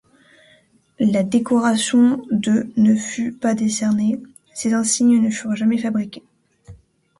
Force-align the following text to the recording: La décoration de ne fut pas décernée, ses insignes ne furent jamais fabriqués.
La 0.97 1.21
décoration 1.21 2.25
de 2.31 2.71
ne 2.75 2.95
fut 2.95 3.33
pas 3.33 3.53
décernée, 3.53 4.19
ses 4.51 4.73
insignes 4.73 5.21
ne 5.21 5.29
furent 5.29 5.55
jamais 5.55 5.77
fabriqués. 5.77 6.23